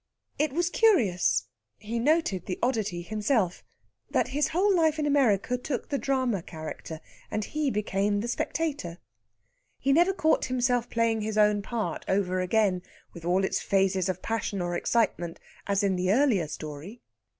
[0.39, 1.45] It was curious
[1.77, 3.63] he noted the oddity himself
[4.09, 8.97] that his whole life in America took the drama character, and he became the spectator.
[9.77, 12.81] He never caught himself playing his own part over again,
[13.13, 17.03] with all its phases of passion or excitement, as in the earlier story.